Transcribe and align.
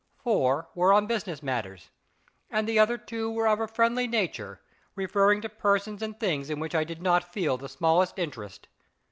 Four 0.17 0.67
were 0.73 0.91
on 0.93 1.05
business 1.05 1.43
matters, 1.43 1.91
and 2.49 2.67
the 2.67 2.79
other 2.79 2.97
two 2.97 3.29
were 3.29 3.47
of 3.47 3.59
a 3.59 3.67
friendly 3.67 4.07
nature, 4.07 4.59
referring 4.95 5.41
to 5.41 5.47
persons 5.49 6.01
and 6.01 6.19
things 6.19 6.49
in 6.49 6.59
which 6.59 6.73
I 6.73 6.83
did 6.83 7.03
not 7.03 7.31
feel 7.31 7.55
the 7.55 7.69
smallest 7.69 8.17
interest. 8.17 8.67